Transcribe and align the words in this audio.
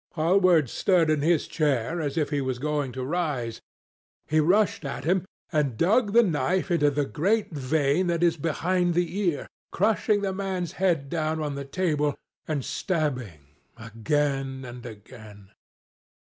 Hallward 0.13 0.67
stirred 0.67 1.11
in 1.11 1.21
his 1.21 1.45
chair 1.47 2.01
as 2.01 2.17
if 2.17 2.31
he 2.31 2.41
was 2.41 2.57
going 2.57 2.91
to 2.93 3.05
rise. 3.05 3.61
He 4.25 4.39
rushed 4.39 4.83
at 4.83 5.03
him 5.03 5.25
and 5.51 5.77
dug 5.77 6.13
the 6.13 6.23
knife 6.23 6.71
into 6.71 6.89
the 6.89 7.05
great 7.05 7.51
vein 7.51 8.07
that 8.07 8.23
is 8.23 8.35
behind 8.35 8.95
the 8.95 9.15
ear, 9.19 9.45
crushing 9.71 10.21
the 10.21 10.33
man's 10.33 10.71
head 10.71 11.07
down 11.07 11.39
on 11.39 11.53
the 11.53 11.65
table 11.65 12.15
and 12.47 12.65
stabbing 12.65 13.41
again 13.77 14.65
and 14.65 14.83
again. 14.87 15.51